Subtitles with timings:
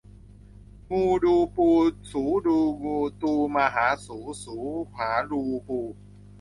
[0.91, 1.67] งูดูปู
[2.11, 4.57] สูดูงู ตูมาหาสู สู
[4.97, 5.79] หารูปู